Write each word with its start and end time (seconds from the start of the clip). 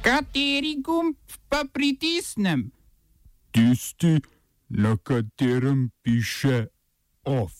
Kateri 0.00 0.80
gumb 0.80 1.16
pa 1.48 1.64
pritisnem? 1.72 2.70
Tisti, 3.50 4.20
na 4.68 4.96
katerem 4.96 5.90
piše 6.02 6.66
OF. 7.24 7.52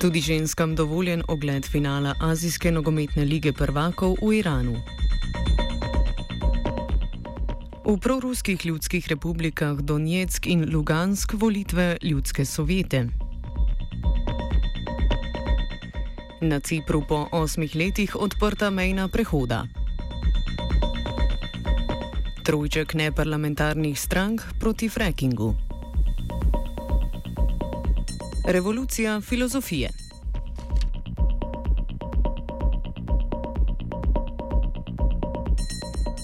Tudi 0.00 0.20
ženskam 0.20 0.74
dovoljen 0.74 1.22
ogled 1.28 1.64
finala 1.64 2.14
Azijske 2.20 2.72
nogometne 2.72 3.24
lige 3.24 3.52
prvakov 3.52 4.16
v 4.22 4.36
Iranu. 4.38 4.76
V 7.84 7.96
proruskih 8.00 8.66
ljudskih 8.66 9.08
republikah 9.08 9.80
Donetsk 9.80 10.46
in 10.46 10.68
Lugansk 10.72 11.32
volitve 11.32 11.96
ljudske 12.02 12.44
sovjete. 12.44 13.23
Na 16.44 16.60
Cipru 16.60 17.00
po 17.08 17.24
osmih 17.32 17.72
letih 17.72 18.16
odprta 18.20 18.68
mejna 18.70 19.08
prehoda. 19.08 19.64
Trojček 22.44 22.94
neparlamentarnih 22.94 24.00
strank 24.00 24.42
proti 24.60 24.88
frackingu. 24.88 25.54
Revolucija 28.44 29.20
filozofije. 29.20 29.88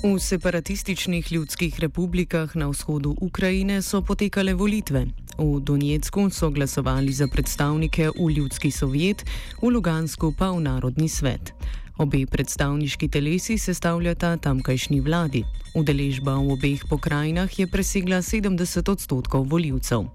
V 0.05 0.19
separatističnih 0.21 1.33
ljudskih 1.33 1.81
republikah 1.81 2.57
na 2.57 2.69
vzhodu 2.69 3.17
Ukrajine 3.21 3.83
so 3.83 4.03
potekale 4.03 4.55
volitve. 4.55 5.07
V 5.41 5.61
Donetsku 5.65 6.29
so 6.29 6.51
glasovali 6.53 7.13
za 7.13 7.25
predstavnike 7.25 8.11
v 8.13 8.31
ljudski 8.37 8.71
sovjet, 8.71 9.25
v 9.63 9.73
Lugansku 9.73 10.37
pa 10.37 10.53
v 10.53 10.61
narodni 10.61 11.09
svet. 11.09 11.57
Obe 11.97 12.27
predstavniški 12.27 13.09
telesi 13.09 13.59
sestavljata 13.59 14.37
tamkajšnji 14.37 15.01
vladi. 15.01 15.45
Udeležba 15.75 16.37
v 16.37 16.53
obeh 16.53 16.81
pokrajinah 16.89 17.59
je 17.59 17.67
presegla 17.67 18.21
70 18.25 18.91
odstotkov 18.91 19.45
voljivcev. 19.49 20.09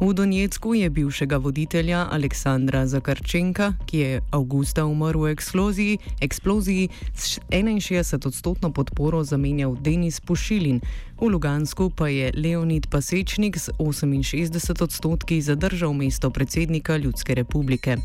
V 0.00 0.14
Donetsku 0.14 0.74
je 0.74 0.90
bivšega 0.90 1.36
voditelja 1.38 2.06
Aleksandra 2.10 2.86
Zakarčenka, 2.86 3.72
ki 3.86 3.98
je 3.98 4.20
avgusta 4.30 4.86
umrl 4.86 5.26
v 5.26 5.30
eksploziji, 5.30 5.98
eksploziji 6.20 6.88
s 7.14 7.38
61 7.50 8.26
odstotno 8.26 8.72
podporo 8.72 9.24
zamenjal 9.24 9.78
Denis 9.78 10.20
Pušilin, 10.20 10.80
v 11.22 11.30
Lugansku 11.30 11.94
pa 11.94 12.10
je 12.10 12.34
Leonid 12.34 12.90
Pasečnik 12.90 13.54
z 13.54 13.70
68 13.78 14.82
odstotki 14.82 15.38
zadržal 15.38 15.94
mesto 15.94 16.30
predsednika 16.30 16.96
Ljudske 16.96 17.34
republike. 17.34 17.96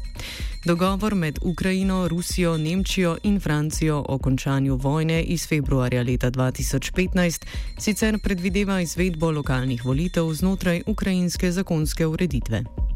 Dogovor 0.65 1.15
med 1.15 1.39
Ukrajino, 1.41 2.07
Rusijo, 2.07 2.57
Nemčijo 2.57 3.17
in 3.23 3.39
Francijo 3.39 4.05
o 4.09 4.17
končanju 4.17 4.75
vojne 4.75 5.23
iz 5.23 5.47
februarja 5.47 6.03
leta 6.03 6.31
2015 6.31 7.45
sicer 7.77 8.19
predvideva 8.19 8.81
izvedbo 8.81 9.31
lokalnih 9.31 9.85
volitev 9.85 10.33
znotraj 10.33 10.83
ukrajinske 10.85 11.51
zakonske 11.51 12.05
ureditve. 12.05 12.86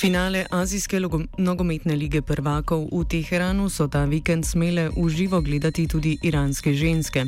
Finale 0.00 0.46
Azijske 0.50 0.96
nogometne 1.38 1.92
lige 1.92 2.22
prvakov 2.22 2.88
v 2.88 3.04
Teheranu 3.04 3.68
so 3.68 3.84
ta 3.84 4.08
vikend 4.08 4.48
smele 4.48 4.88
v 4.96 5.08
živo 5.12 5.40
gledati 5.44 5.84
tudi 5.84 6.16
iranske 6.22 6.72
ženske. 6.72 7.26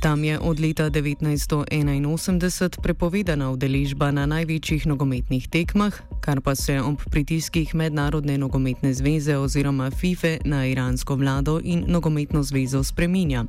Tam 0.00 0.24
je 0.24 0.40
od 0.40 0.60
leta 0.60 0.88
1981 0.90 2.80
prepovedana 2.80 3.50
udeležba 3.52 4.10
na 4.16 4.24
največjih 4.26 4.86
nogometnih 4.86 5.48
tekmah, 5.48 5.92
kar 6.24 6.40
pa 6.40 6.54
se 6.56 6.80
ob 6.80 7.04
pritiskih 7.04 7.74
Mednarodne 7.74 8.38
nogometne 8.38 8.96
zveze 8.96 9.36
oziroma 9.36 9.90
FIFA 9.90 10.40
na 10.48 10.64
iransko 10.66 11.20
vlado 11.20 11.60
in 11.60 11.84
nogometno 11.84 12.42
zvezo 12.42 12.80
spreminja. 12.80 13.44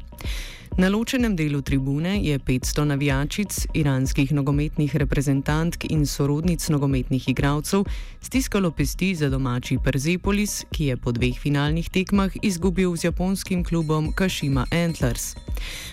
Na 0.78 0.89
ločenem 0.89 1.36
delu 1.36 1.61
tribune 1.61 2.21
je 2.21 2.39
500 2.39 2.83
navijačic, 2.83 3.65
iranskih 3.73 4.32
nogometnih 4.32 4.95
reprezentantk 4.95 5.89
in 5.89 6.05
sorodnic 6.05 6.70
nogometnih 6.70 7.30
igralcev 7.30 7.83
stiskalo 8.21 8.71
pesti 8.71 9.15
za 9.15 9.30
domači 9.30 9.77
Persepolis, 9.83 10.65
ki 10.71 10.86
je 10.86 10.98
po 10.98 11.11
dveh 11.11 11.39
finalnih 11.39 11.89
tekmah 11.89 12.32
izgubil 12.42 12.95
z 12.95 13.04
japonskim 13.10 13.64
klubom 13.64 14.11
Kashima 14.14 14.65
Antlers. 14.71 15.36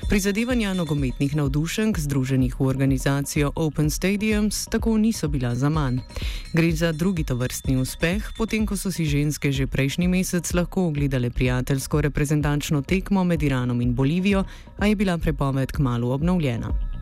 Prizadevanja 0.09 0.75
nogometnih 0.75 1.37
navdušenk, 1.37 1.99
združenih 1.99 2.61
v 2.61 2.67
organizacijo 2.67 3.53
Open 3.57 3.91
Stadiums, 3.91 4.67
tako 4.67 4.99
niso 4.99 5.29
bila 5.29 5.55
za 5.55 5.69
manj. 5.69 5.99
Gre 6.53 6.73
za 6.73 6.93
drugi 6.93 7.25
tovrstni 7.25 7.77
uspeh, 7.77 8.33
potem 8.37 8.67
ko 8.67 8.77
so 8.77 8.93
si 8.93 9.07
ženske 9.07 9.53
že 9.53 9.67
prejšnji 9.67 10.09
mesec 10.09 10.53
lahko 10.55 10.87
ogledale 10.87 11.31
prijateljsko 11.31 12.01
reprezentančno 12.01 12.83
tekmo 12.83 13.25
med 13.25 13.43
Iranom 13.43 13.81
in 13.81 13.95
Bolivijo, 13.95 14.45
a 14.79 14.87
je 14.87 14.97
bila 14.97 15.19
prepoved 15.19 15.73
k 15.73 15.79
malu 15.79 16.11
obnovljena. 16.11 16.94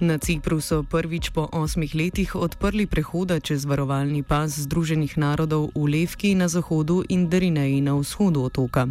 Na 0.00 0.18
Cipru 0.18 0.58
so 0.58 0.82
prvič 0.82 1.30
po 1.30 1.46
osmih 1.52 1.94
letih 1.94 2.34
odprli 2.34 2.82
prehoda 2.86 3.38
čez 3.38 3.62
varovalni 3.62 4.26
pas 4.26 4.50
Združenih 4.50 5.14
narodov 5.14 5.70
v 5.70 5.86
Levki 5.86 6.34
na 6.34 6.50
zahodu 6.50 7.06
in 7.06 7.30
Derineji 7.30 7.78
na 7.78 7.94
vzhodu 7.94 8.42
otoka. 8.42 8.90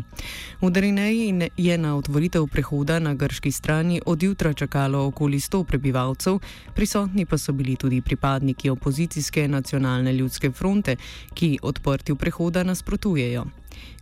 V 0.64 0.72
Derineji 0.72 1.52
je 1.59 1.75
na 1.78 2.00
otvoritev 2.00 2.47
prehoda 2.47 3.03
na 3.03 3.19
grški 3.19 3.52
strani 3.52 4.00
odjutra 4.06 4.53
čakalo 4.53 5.03
okoli 5.12 5.44
100 5.44 5.64
prebivalcev, 5.68 6.40
prisotni 6.72 7.25
pa 7.25 7.38
so 7.38 7.52
bili 7.52 7.75
tudi 7.75 8.00
pripadniki 8.02 8.70
opozicijske 8.70 9.47
nacionalne 9.47 10.14
ljudske 10.14 10.52
fronte, 10.52 10.96
ki 11.34 11.59
odprtju 11.62 12.16
prehoda 12.16 12.64
nasprotujejo. 12.64 13.44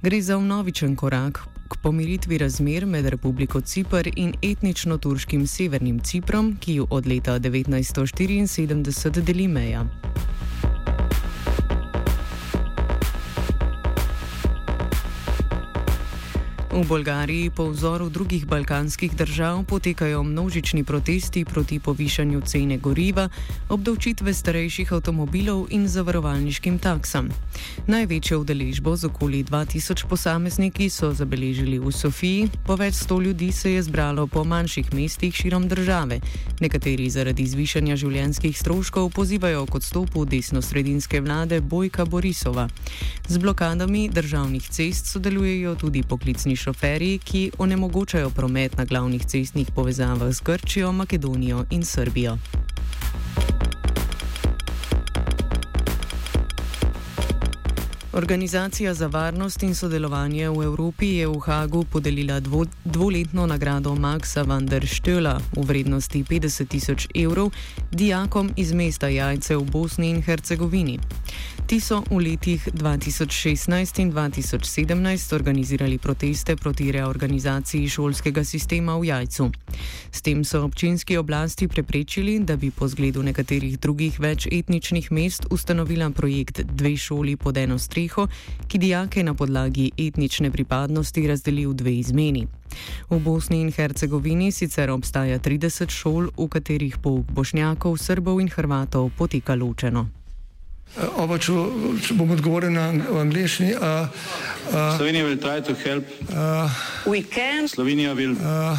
Gre 0.01 0.21
za 0.21 0.37
vnovičen 0.37 0.95
korak 0.95 1.50
k 1.71 1.77
pomiritvi 1.81 2.37
razmer 2.37 2.85
med 2.85 3.05
Republiko 3.05 3.61
Cipr 3.61 4.09
in 4.15 4.33
etnično 4.41 4.97
turškim 4.97 5.47
severnim 5.47 5.99
Ciprom, 5.99 6.57
ki 6.59 6.73
jo 6.75 6.87
od 6.89 7.07
leta 7.07 7.39
1974 7.39 9.21
deli 9.21 9.47
meja. 9.47 10.10
V 16.81 16.87
Bolgariji 16.89 17.53
po 17.53 17.69
vzoru 17.69 18.09
drugih 18.09 18.45
balkanskih 18.49 19.13
držav 19.13 19.63
potekajo 19.69 20.23
množični 20.23 20.83
protesti 20.83 21.45
proti 21.45 21.79
povišanju 21.79 22.41
cene 22.41 22.77
goriva, 22.77 23.29
obdavčitve 23.69 24.33
starejših 24.33 24.93
avtomobilov 24.93 25.67
in 25.69 25.85
zavarovalniškim 25.87 26.79
taksam. 26.81 27.29
Največjo 27.85 28.39
udeležbo 28.41 28.95
z 28.97 29.05
okoli 29.13 29.43
2000 29.43 30.09
posamezniki 30.09 30.89
so 30.89 31.13
zabeležili 31.13 31.77
v 31.77 31.91
Sofiji, 31.93 32.49
po 32.65 32.73
več 32.75 32.97
sto 32.97 33.21
ljudi 33.21 33.51
se 33.51 33.77
je 33.77 33.83
zbralo 33.83 34.25
po 34.27 34.41
manjših 34.43 34.93
mestih 34.93 35.35
širom 35.35 35.69
države. 35.69 36.17
Nekateri 36.65 37.09
zaradi 37.09 37.45
zvišanja 37.45 37.95
življenjskih 37.95 38.57
stroškov 38.57 39.13
pozivajo 39.13 39.67
k 39.69 39.77
odstopu 39.77 40.25
desno-sredinske 40.25 41.21
vlade 41.21 41.61
Bojka 41.61 42.05
Borisova. 42.05 42.65
Z 43.29 43.37
blokadami 43.37 44.09
državnih 44.09 44.65
cest 44.65 45.05
sodelujejo 45.05 45.75
tudi 45.75 46.01
poklicni 46.03 46.57
šoferji, 46.71 47.17
ki 47.19 47.51
onemogočajo 47.57 48.29
promet 48.29 48.77
na 48.77 48.85
glavnih 48.85 49.25
cestnih 49.25 49.71
povezavah 49.75 50.31
z 50.31 50.41
Grčijo, 50.41 50.91
Makedonijo 50.91 51.65
in 51.69 51.83
Srbijo. 51.83 52.37
Organizacija 58.13 58.93
za 58.93 59.07
varnost 59.07 59.63
in 59.63 59.75
sodelovanje 59.75 60.49
v 60.49 60.63
Evropi 60.63 61.05
je 61.05 61.27
v 61.27 61.39
Hagu 61.39 61.83
podelila 61.83 62.39
dvo, 62.39 62.65
dvoletno 62.83 63.45
nagrado 63.47 63.95
Maxa 63.95 64.43
van 64.43 64.65
der 64.65 64.83
Stöla 64.83 65.39
v 65.55 65.63
vrednosti 65.63 66.23
50 66.23 66.67
tisoč 66.67 67.07
evrov 67.15 67.51
dijakom 67.91 68.51
iz 68.57 68.73
mesta 68.73 69.07
Jajce 69.07 69.55
v 69.55 69.63
Bosni 69.63 70.09
in 70.09 70.21
Hercegovini. 70.21 70.99
Ti 71.71 71.79
so 71.79 72.03
v 72.09 72.19
letih 72.19 72.67
2016 72.73 74.01
in 74.01 74.11
2017 74.11 75.35
organizirali 75.35 75.97
proteste 75.97 76.55
proti 76.55 76.91
reorganizaciji 76.91 77.89
šolskega 77.89 78.43
sistema 78.43 78.97
v 78.99 79.05
Jajcu. 79.05 79.51
S 80.11 80.21
tem 80.21 80.43
so 80.43 80.65
občinski 80.65 81.17
oblasti 81.17 81.67
preprečili, 81.67 82.39
da 82.39 82.55
bi 82.55 82.71
po 82.71 82.87
zgledu 82.87 83.23
nekaterih 83.23 83.79
drugih 83.79 84.19
več 84.19 84.47
etničnih 84.51 85.11
mest 85.11 85.47
ustanovila 85.49 86.09
projekt 86.09 86.61
Dve 86.61 86.97
šoli 86.97 87.37
pod 87.37 87.57
eno 87.57 87.79
streho, 87.79 88.00
ki 88.67 88.77
dijake 88.77 89.23
na 89.23 89.33
podlagi 89.33 89.91
etnične 89.97 90.51
pripadnosti 90.51 91.27
razdeli 91.27 91.65
v 91.65 91.73
dve 91.73 91.93
izmeni. 91.99 92.47
V 93.09 93.19
Bosni 93.19 93.61
in 93.61 93.71
Hercegovini 93.71 94.51
sicer 94.51 94.89
obstaja 94.89 95.39
30 95.39 95.89
šol, 95.89 96.31
v 96.37 96.47
katerih 96.47 96.97
pouk 96.97 97.27
bošnjakov, 97.31 97.97
srbov 97.97 98.41
in 98.41 98.49
hrvatov 98.49 99.11
poteka 99.17 99.55
ločeno. 99.55 100.07
Oba, 101.15 101.37
če, 101.39 101.53
če 102.03 102.15
bom 102.19 102.31
odgovoril 102.35 102.73
na 102.75 102.89
angliški. 102.91 103.69
Slovenija 104.97 105.23
bo 105.23 105.35
poskušala 105.39 106.01
pomagati. 106.03 106.17
Uh, 106.35 107.67
Slovenija 107.71 108.15
bo. 108.15 108.35
Uh, 108.35 108.77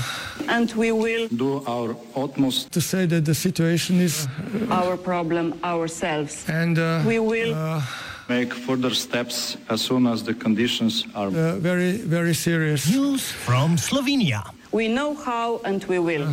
and 0.48 0.72
we 0.76 0.92
will 0.92 1.28
do 1.30 1.62
our 1.66 1.96
utmost 2.14 2.70
to 2.72 2.80
say 2.80 3.06
that 3.06 3.24
the 3.24 3.34
situation 3.34 4.00
is 4.00 4.26
our 4.70 4.96
problem 4.96 5.54
ourselves. 5.64 6.44
and 6.48 6.78
uh, 6.78 7.00
We 7.06 7.18
will 7.18 7.54
uh, 7.54 7.80
make 8.28 8.54
further 8.54 8.94
steps 8.94 9.56
as 9.68 9.80
soon 9.80 10.06
as 10.06 10.22
the 10.22 10.34
conditions 10.34 11.04
are 11.14 11.28
uh, 11.28 11.56
very 11.58 11.92
very 11.98 12.34
serious. 12.34 12.88
News 12.90 13.30
from 13.30 13.76
Slovenia. 13.76 14.42
we 14.72 14.88
know 14.88 15.14
how 15.14 15.60
and 15.64 15.84
we 15.84 15.98
will. 15.98 16.26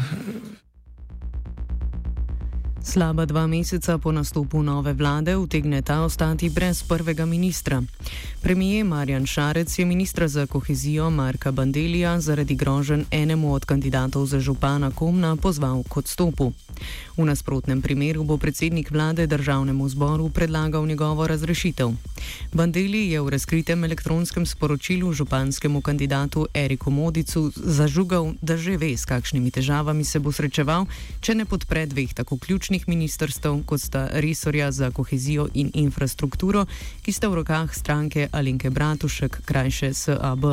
Slaba 2.79 3.27
dva 3.27 3.45
meseca 3.45 3.99
po 3.99 4.11
nastopu 4.11 4.63
nove 4.63 4.95
vlade 4.95 5.35
utegne 5.35 5.81
ta 5.83 6.01
ostati 6.01 6.49
brez 6.49 6.81
prvega 6.81 7.25
ministra. 7.25 7.83
Premijer 8.41 8.85
Marjan 8.85 9.25
Šarec 9.25 9.79
je 9.79 9.85
ministra 9.85 10.27
za 10.27 10.45
kohezijo 10.47 11.09
Marka 11.09 11.51
Bandelija 11.51 12.19
zaradi 12.19 12.55
grožen 12.55 13.05
enemu 13.11 13.53
od 13.53 13.65
kandidatov 13.65 14.25
za 14.25 14.39
župana 14.39 14.91
Komna 14.91 15.35
pozval 15.35 15.83
k 15.83 15.97
odstopu. 15.97 16.53
V 17.17 17.25
nasprotnem 17.25 17.81
primeru 17.81 18.23
bo 18.23 18.37
predsednik 18.37 18.91
vlade 18.91 19.27
državnemu 19.27 19.89
zboru 19.89 20.29
predlagal 20.29 20.87
njegovo 20.87 21.27
razrešitev. 21.27 21.91
Bandeli 22.53 23.11
je 23.11 23.21
v 23.21 23.29
razkritem 23.29 23.83
elektronskem 23.83 24.45
sporočilu 24.45 25.13
županskemu 25.13 25.81
kandidatu 25.81 26.47
Eriku 26.53 26.91
Modicu 26.91 27.51
zažugal, 27.55 28.33
da 28.41 28.57
že 28.57 28.77
ve, 28.77 28.97
s 28.97 29.05
kakšnimi 29.05 29.51
težavami 29.51 30.03
se 30.03 30.19
bo 30.19 30.31
srečeval, 30.31 30.85
če 31.21 31.35
ne 31.35 31.45
podpre 31.45 31.85
dveh 31.85 32.13
tako 32.13 32.37
ključnih 32.37 32.87
ministrstv, 32.87 33.49
kot 33.65 33.81
sta 33.81 34.07
resorja 34.13 34.71
za 34.71 34.91
kohezijo 34.91 35.49
in 35.53 35.71
infrastrukturo, 35.73 36.65
ki 37.03 37.11
sta 37.11 37.27
v 37.27 37.43
rokah 37.43 37.75
stranke 37.75 38.28
Alinke 38.31 38.69
Bratušek, 38.69 39.41
krajše 39.45 39.93
SAB. 39.93 40.45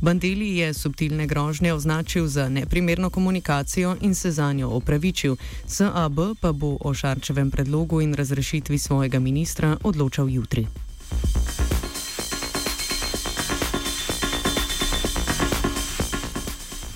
Bandeli 0.00 0.56
je 0.56 0.74
subtilne 0.74 1.26
grožnje 1.26 1.72
označil 1.72 2.26
za 2.26 2.48
neprimerno 2.48 3.10
komunikacijo 3.10 3.96
in 4.00 4.14
se 4.14 4.30
za 4.30 4.52
njo 4.52 4.68
opravičil. 4.68 5.36
SAB 5.66 6.18
pa 6.40 6.52
bo 6.52 6.76
o 6.80 6.94
Šarčevem 6.94 7.50
predlogu 7.50 8.00
in 8.00 8.14
razrešitvi 8.14 8.78
svojega 8.78 9.18
ministra 9.18 9.76
odločal 9.82 10.28
jutri. 10.28 10.66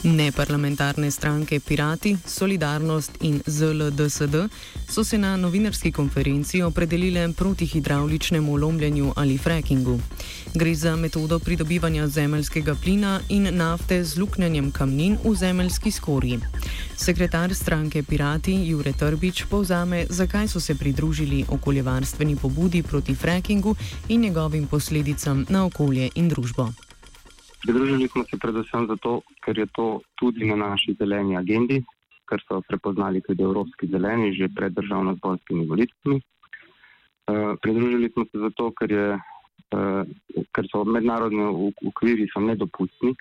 Neparlamentarne 0.04 1.10
stranke 1.10 1.60
Pirati, 1.60 2.16
Solidarnost 2.26 3.10
in 3.20 3.40
ZLDSD 3.46 4.34
so 4.88 5.04
se 5.04 5.18
na 5.18 5.36
novinarski 5.36 5.92
konferenci 5.92 6.62
opredelile 6.62 7.32
proti 7.32 7.66
hidravličnemu 7.66 8.56
lomljenju 8.56 9.12
ali 9.16 9.38
frackingu. 9.38 10.00
Gre 10.54 10.74
za 10.74 10.96
metodo 10.96 11.38
pridobivanja 11.38 12.08
zemeljskega 12.08 12.74
plina 12.74 13.20
in 13.28 13.48
nafte 13.56 14.04
z 14.04 14.18
luknjanjem 14.18 14.70
kamnin 14.70 15.18
v 15.24 15.34
zemeljski 15.34 15.90
skorji. 15.90 16.38
Sekretar 16.96 17.54
stranke 17.54 18.02
Pirati 18.02 18.52
Jure 18.52 18.92
Trbič 18.92 19.44
povzame, 19.50 20.06
zakaj 20.10 20.48
so 20.48 20.60
se 20.60 20.74
pridružili 20.74 21.44
okoljevarstveni 21.48 22.36
pobudi 22.36 22.82
proti 22.82 23.14
frackingu 23.14 23.76
in 24.08 24.20
njegovim 24.20 24.66
posledicam 24.66 25.46
na 25.48 25.64
okolje 25.64 26.10
in 26.14 26.28
družbo. 26.28 26.72
Pridružili 27.64 28.08
smo 28.08 28.25
se 28.25 28.37
predvsem 28.37 28.87
zato, 28.87 29.20
ker 29.44 29.58
je 29.58 29.66
to 29.72 30.00
tudi 30.20 30.44
na 30.44 30.56
naši 30.56 30.93
zeleni 30.99 31.37
agendi, 31.37 31.78
kar 32.28 32.43
so 32.49 32.61
prepoznali 32.69 33.22
tudi 33.25 33.43
evropski 33.43 33.88
zeleni 33.88 34.34
že 34.37 34.49
pred 34.56 34.72
državno-zborskimi 34.72 35.64
volitvami. 35.69 36.20
Uh, 36.20 37.56
pridružili 37.62 38.11
smo 38.12 38.25
se 38.25 38.38
zato, 38.38 38.69
ker, 38.76 38.93
je, 38.93 39.06
uh, 39.16 40.02
ker 40.52 40.69
so 40.69 40.84
mednarodni 40.84 41.72
ukviri 41.88 42.28
so 42.32 42.44
nedopustni, 42.44 43.14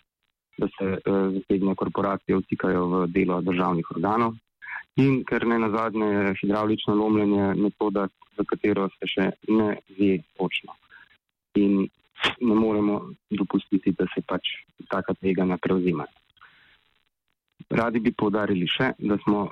da 0.59 0.67
se 0.75 0.91
uh, 0.91 1.31
zasebne 1.37 1.75
korporacije 1.75 2.41
vtikajo 2.43 2.85
v 2.87 3.07
delo 3.15 3.39
državnih 3.41 3.95
organov 3.95 4.35
in 4.99 5.23
ker 5.23 5.47
ne 5.47 5.57
nazadnje 5.59 6.05
je 6.05 6.35
hidravlično 6.41 6.95
lomljenje 6.95 7.53
metoda, 7.55 8.07
za 8.37 8.43
katero 8.43 8.89
se 8.99 9.07
še 9.07 9.31
ne 9.47 9.77
ve 9.97 10.17
točno. 10.37 10.75
In 11.55 11.87
ne 12.41 12.55
moremo 12.55 13.01
dopustiti, 13.29 13.91
da 13.97 14.05
se 14.15 14.21
pač 14.21 14.53
taka 14.89 15.13
tveganja 15.13 15.57
prevzima. 15.57 16.05
Radi 17.69 17.99
bi 17.99 18.11
povdarili 18.11 18.67
še, 18.67 18.93
da 18.99 19.17
smo 19.23 19.51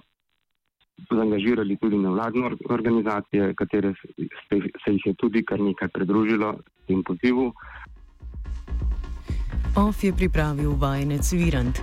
zaangažirali 1.10 1.78
tudi 1.82 1.98
nevladne 1.98 2.52
organizacije, 2.70 3.54
katere 3.56 3.94
se 4.52 4.94
jih 4.94 5.06
je 5.06 5.14
tudi 5.18 5.46
kar 5.46 5.60
nekaj 5.60 5.88
pridružilo 5.88 6.54
tem 6.88 7.04
pozivu. 7.04 7.54
OF 9.76 10.04
je 10.04 10.14
pripravil 10.14 10.76
vajenec 10.76 11.34
Virant. 11.34 11.80